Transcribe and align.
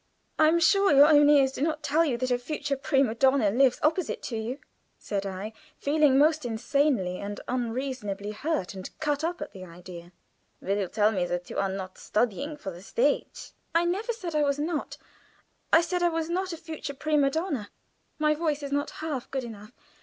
"I 0.39 0.47
am 0.47 0.59
sure 0.59 0.91
your 0.91 1.05
own 1.05 1.29
ears 1.29 1.51
do 1.51 1.61
not 1.61 1.83
tell 1.83 2.03
you 2.03 2.17
that 2.17 2.31
a 2.31 2.39
future 2.39 2.75
prima 2.75 3.13
donna 3.13 3.51
lives 3.51 3.77
opposite 3.83 4.23
to 4.23 4.35
you," 4.35 4.57
said 4.97 5.27
I, 5.27 5.53
feeling 5.77 6.17
most 6.17 6.43
insanely 6.43 7.19
and 7.19 7.39
unreasonably 7.47 8.31
hurt 8.31 8.73
and 8.73 8.89
cut 8.99 9.23
up 9.23 9.43
at 9.43 9.51
the 9.51 9.63
idea. 9.63 10.11
"Will 10.59 10.79
you 10.79 10.87
tell 10.87 11.11
me 11.11 11.27
that 11.27 11.51
you 11.51 11.59
are 11.59 11.69
not 11.69 11.99
studying 11.99 12.57
for 12.57 12.71
the 12.71 12.81
stage?" 12.81 13.51
"I 13.75 13.85
never 13.85 14.11
said 14.11 14.33
I 14.33 14.41
was 14.41 14.57
not. 14.57 14.97
I 15.71 15.81
said 15.81 16.01
I 16.01 16.09
was 16.09 16.31
not 16.31 16.51
a 16.51 16.57
future 16.57 16.95
prima 16.95 17.29
donna. 17.29 17.69
My 18.17 18.33
voice 18.33 18.63
is 18.63 18.71
not 18.71 18.89
half 19.05 19.29
good 19.29 19.43
enough. 19.43 19.71